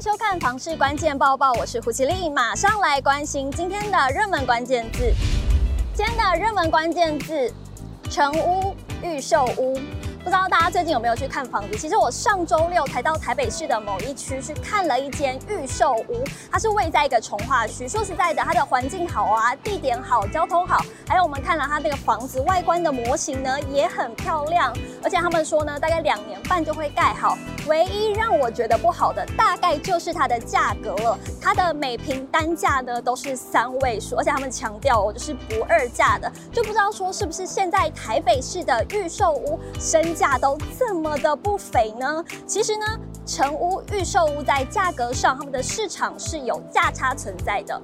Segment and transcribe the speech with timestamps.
[0.00, 5.12] 收看《房市关键报报》，我是胡綺丽，马上来关心今天的热门关键字。
[5.92, 7.52] 今天的热门关键字：
[8.08, 9.78] 成屋、预售屋。
[10.22, 11.78] 不知道大家最近有没有去看房子？
[11.78, 16.22] 其实我上周六才到台北市的某一区去看了一间预售屋，
[16.52, 17.88] 它是位在一个重化区。
[17.88, 24.76] 说实在的，它的环境好啊，地点好，交通好，还有我们看了它那个房子外观的模型呢，也很漂亮。
[25.02, 27.38] 而且他们说呢，大概两年半就会盖好。
[27.66, 31.18] 唯一让我觉得不好的，大概就是它的价格了。
[31.40, 39.58] 它的每平单价呢都是三位数，而且他们强调我就是不二价的，就不知道说是不是现在台北市的预售屋
[40.14, 42.24] 价都这么的不菲呢？
[42.46, 42.84] 其实呢，
[43.26, 47.80] 成屋、预售屋在价格上，他们的市场是有价差存在的。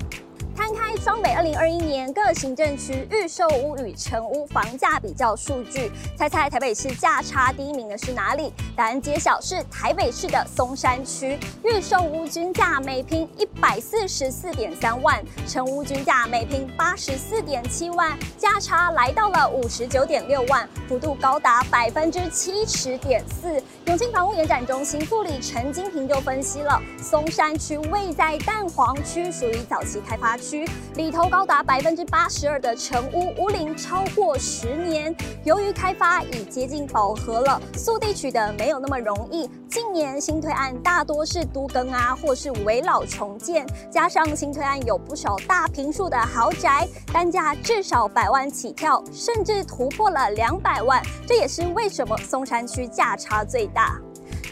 [0.57, 8.51] 摊开双北二零二一年各行政区预售屋与成屋房价比较数据，猜猜台北市价差第一名的是哪里？
[8.75, 23.63] 答案揭晓，是台北市的松山区，预售屋均价每平一百四十四点三万，成屋均价每平八十四点七万，价差来到了五十九点六万，幅度高达百分之七十点四。
[23.85, 30.46] 永庆房屋研展中心副理陈金平就分析了，松山区位在蛋黄区，属于早期开发区。
[30.49, 35.13] 区里头高达百分之八十二的成屋屋龄超过十年，
[35.45, 39.51] 由于开发已接近饱和了，速地取得没有那么容易。
[39.69, 54.01] 近年新推案大多是都更啊，或是危老重建，加上新推案有不少大坪数的豪宅，单价至少百万起跳，甚至突破了两百万，这也是为什么松山区价差最大。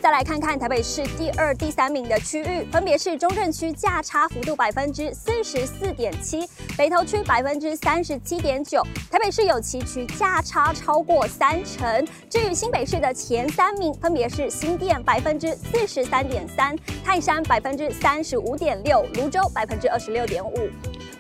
[0.05, 12.07] 再来看看台北市第二、第三名的区域，分别是中正区价差幅度百分之四十四点七，北投区百分之三十七点九，台北市有七区价差超过三成。
[12.29, 20.69] 至于新北市的前三名，分别是新店百分之四十三点三，泰山百分之三十五点六，泸州百分之二十六点五。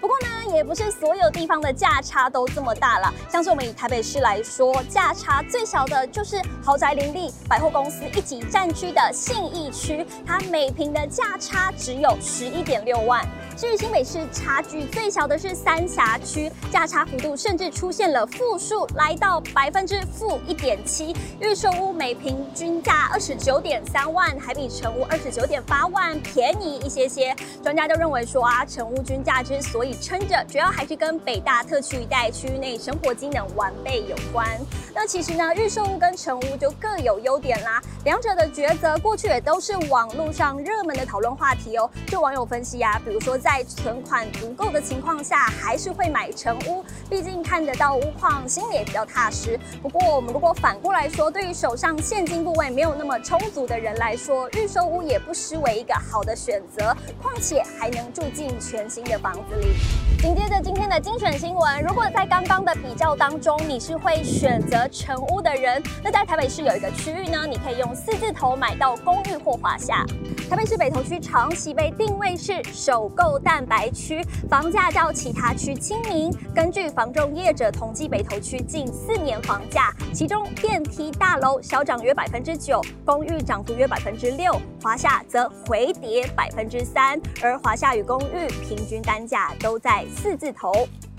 [0.04, 3.10] 不过呢，也不是所有地方的价差都这么大了。
[3.26, 13.26] 像是我们以台北市来说，价差最小的就是豪宅林立、百货公司一级战区的信义区，它每平的价差只有十一点六万。
[13.56, 21.14] 至于新北市差距最小的是三峡区，价差幅度甚至出现了负数，来到百分之负一点七。
[21.40, 27.34] 预售屋每坪均价二十九点三万，还比成屋二十九点八万便宜一些些。
[27.62, 34.48] 专家都认为说啊，成屋均价之所以撑着，主要还是跟北大特区一带区域内生活机能完备有关。
[34.92, 41.88] 那其实呢，预售屋跟成屋就各有优点啦，两者的抉择过去也都是网络上热门的讨论话题哦。
[42.08, 43.38] 就网友分析啊，比如说。
[43.44, 49.60] 在存款足够的情况下，还是会买成屋，毕竟看得到屋况，心里也比较踏实。
[49.82, 56.96] 不过，我们如果反过来说，对于手上现金部位没有那么充足的人来说，预售屋也不失为一个好的选择。
[57.20, 59.74] 况且还能住进全新的房子里。
[60.20, 70.02] 紧接着今天的精选新闻，如果在刚刚的比较当中，你是会选择成屋的人，那在台北市有一个区域呢，你可以用四字头买到公寓或华厦。
[70.48, 76.30] 台北市北投区长期被定位是首购蛋白区，房价较其他区亲民。
[76.54, 90.72] 根据房仲业者统计，北投区近四年房价，其中电梯大楼小涨约百分之九，公寓涨幅约百分之六，华厦则回跌百分之三，而华厦与公寓平均单价都在四字头。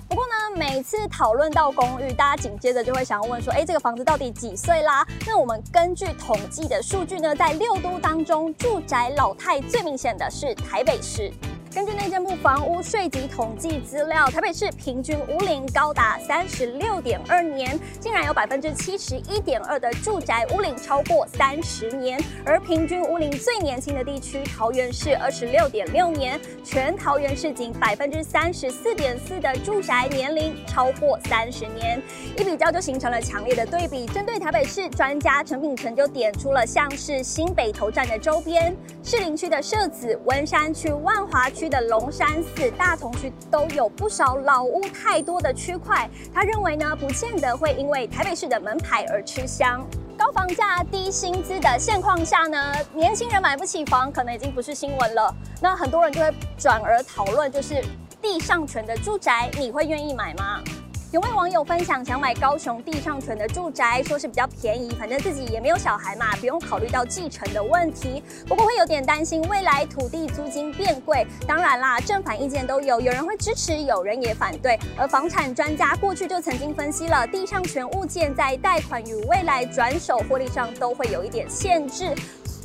[0.08, 5.06] 不过呢，每次讨论到公寓，大家紧接着就会想要问说，哎，这个房子到底几岁啦？
[5.26, 11.34] 那我们根据统计的数据呢，在六都当中，住宅老态最明显的是台北市。
[11.76, 32.02] 根据内政部房屋税籍统计资料，台北市平均屋龄高达三十六点二年，竟然有百分之七十一点二的住宅屋龄超过三十年，而平均屋龄最年轻的地区桃园市二十六点六年，全桃园市仅百分之三十四点四的住宅年龄超过三十年，
[32.38, 34.06] 一比较就形成了强烈的对比。
[34.06, 38.74] 针对台北市，专家陈秉成就点出了像是新北投站的周边、
[39.04, 41.65] 士林区的社子、文山区、万华区。
[41.70, 49.86] 的龙山寺、大同区都有不少老屋太多的区块，他认为呢，不见得会因为台北市的门牌而吃香。
[50.18, 55.36] 高房价、低薪资的现况下呢，年轻人买不起房，可能已经不是新闻了。
[55.62, 57.84] 那很多人就会转而讨论，就是
[58.22, 60.62] 地上权的住宅，你会愿意买吗？
[61.12, 68.22] 有位网友分享，想买高雄地上权的住宅，说是比较便宜，反正自己也没有小孩嘛，不用考虑到继承的问题。
[68.48, 71.26] 不过会有点担心未来土地租金变贵。
[71.48, 74.78] 当然啦，正反意见都有，有人会支持，有人也反对。
[74.98, 82.14] 而房产专家过去就曾经分析了，地上权物件在贷款与未来转手获利上都会有一点限制。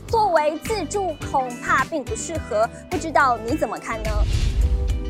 [0.09, 4.11] 作为自住恐怕并不适合，不知道你怎么看呢？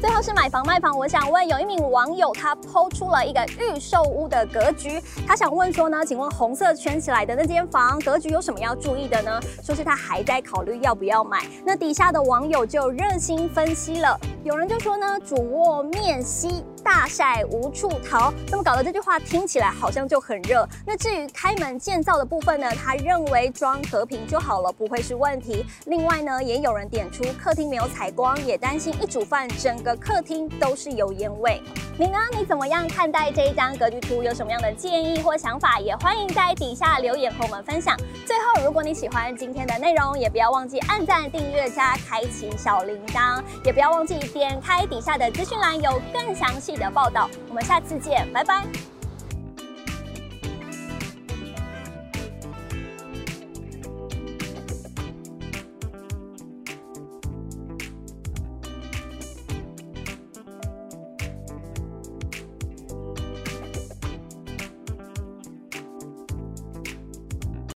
[0.00, 9.38] 最后是买房卖房，我想问有一名网友，他抛出了一个预售屋的格局，他想问说呢，请问红色圈起来的那间房格局有什么要注意的呢？
[9.62, 11.44] 说是他还在考虑要不要买。
[11.66, 16.64] 那底下的网友就热心分析了，有人就说呢，主卧面西。
[16.82, 20.66] 大晒无处逃，那么搞得这句话听起来好像就很热。
[20.86, 25.64] 那至于开门建造的部分呢，他认为装和平就好了，不会是问题。
[25.84, 31.60] 另外呢，也有人点出客厅没有采光，也担心一煮饭整个客厅都是油烟味。
[32.00, 32.18] 你呢？
[32.32, 34.22] 你怎么样看待这一张格局图？
[34.22, 35.78] 有什么样的建议或想法？
[35.78, 37.94] 也欢迎在底下留言和我们分享。
[38.24, 48.64] 最后，如果你喜欢今天的内容，也不要忘记按赞、订阅加开启小铃铛，也不要忘记点开底下的资讯栏，有更详细的报道，我们下次见，拜拜。